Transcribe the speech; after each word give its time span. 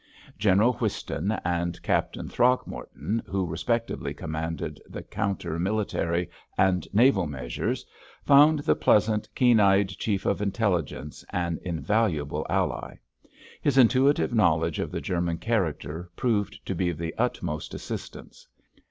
General 0.39 0.73
Whiston 0.73 1.33
and 1.45 1.79
Captain 1.83 2.27
Throgmorton, 2.27 3.21
who 3.27 3.45
respectively 3.45 4.15
commanded 4.15 4.81
the 4.89 5.03
counter 5.03 5.59
military 5.59 6.27
and 6.57 6.87
naval 6.91 7.27
measures, 7.27 7.85
found 8.23 8.57
the 8.61 8.73
pleasant, 8.75 9.29
keen 9.35 9.59
eyed 9.59 9.89
Chief 9.89 10.25
of 10.25 10.41
Intelligence 10.41 11.23
an 11.29 11.59
invaluable 11.61 12.47
ally. 12.49 12.95
His 13.61 13.77
intuitive 13.77 14.33
knowledge 14.33 14.79
of 14.79 14.89
the 14.89 15.01
German 15.01 15.37
character 15.37 16.09
proved 16.15 16.65
to 16.65 16.73
be 16.73 16.89
of 16.89 16.97
the 16.97 17.13
utmost 17.19 17.75
assistance. 17.75 18.47